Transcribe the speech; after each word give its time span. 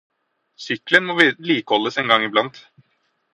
Sykkelen 0.67 1.05
må 1.09 1.17
vedlikeholdes 1.19 2.01
en 2.05 2.11
gang 2.13 2.27
i 2.29 2.31
blant 2.37 2.59